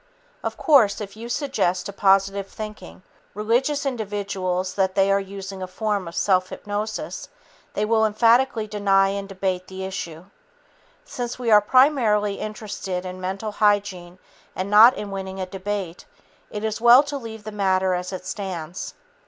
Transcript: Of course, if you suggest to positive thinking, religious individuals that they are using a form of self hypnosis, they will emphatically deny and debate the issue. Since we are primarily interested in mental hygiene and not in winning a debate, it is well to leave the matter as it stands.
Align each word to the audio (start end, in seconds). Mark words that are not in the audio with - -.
Of 0.43 0.57
course, 0.57 0.99
if 0.99 1.15
you 1.15 1.29
suggest 1.29 1.85
to 1.85 1.93
positive 1.93 2.47
thinking, 2.47 3.03
religious 3.35 3.85
individuals 3.85 4.73
that 4.73 4.95
they 4.95 5.11
are 5.11 5.19
using 5.19 5.61
a 5.61 5.67
form 5.67 6.07
of 6.07 6.15
self 6.15 6.49
hypnosis, 6.49 7.29
they 7.75 7.85
will 7.85 8.03
emphatically 8.07 8.65
deny 8.65 9.09
and 9.09 9.29
debate 9.29 9.67
the 9.67 9.83
issue. 9.85 10.25
Since 11.05 11.37
we 11.37 11.51
are 11.51 11.61
primarily 11.61 12.39
interested 12.39 13.05
in 13.05 13.21
mental 13.21 13.51
hygiene 13.51 14.17
and 14.55 14.71
not 14.71 14.95
in 14.97 15.11
winning 15.11 15.39
a 15.39 15.45
debate, 15.45 16.05
it 16.49 16.63
is 16.63 16.81
well 16.81 17.03
to 17.03 17.15
leave 17.17 17.43
the 17.43 17.51
matter 17.51 17.93
as 17.93 18.11
it 18.11 18.25
stands. 18.25 18.95